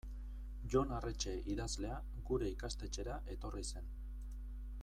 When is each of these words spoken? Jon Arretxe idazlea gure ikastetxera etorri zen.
Jon 0.75 0.93
Arretxe 0.99 1.33
idazlea 1.55 1.99
gure 2.31 2.49
ikastetxera 2.55 3.19
etorri 3.37 3.67
zen. 3.75 3.97